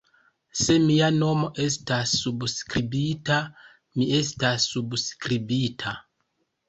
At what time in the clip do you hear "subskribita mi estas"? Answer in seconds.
2.21-4.67